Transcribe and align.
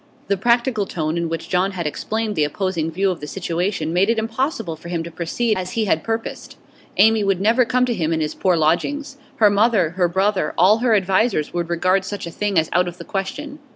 The 0.29 0.35
practical 0.35 0.87
tone 0.87 1.15
in 1.15 1.29
which 1.29 1.47
John 1.47 1.73
had 1.73 1.85
explained 1.85 2.35
the 2.35 2.43
opposing 2.43 2.89
view 2.89 3.11
of 3.11 3.19
the 3.19 3.27
situation 3.27 3.93
made 3.93 4.09
it 4.09 4.17
impossible 4.17 4.75
for 4.75 4.89
him 4.89 5.03
to 5.03 5.11
proceed 5.11 5.55
as 5.59 5.73
he 5.73 5.85
had 5.85 6.03
purposed. 6.03 6.57
Amy 6.97 7.23
would 7.23 7.39
never 7.39 7.65
come 7.65 7.85
to 7.85 7.93
him 7.93 8.11
in 8.11 8.19
his 8.19 8.33
poor 8.33 8.57
lodgings; 8.57 9.17
her 9.35 9.51
mother, 9.51 9.91
her 9.91 10.07
brother, 10.07 10.55
all 10.57 10.79
her 10.79 10.95
advisers 10.95 11.53
would 11.53 11.69
regard 11.69 12.03
such 12.03 12.25
a 12.25 12.31
thing 12.31 12.57
as 12.57 12.67
out 12.73 12.87
of 12.87 12.97
the 12.97 13.05
question. 13.05 13.59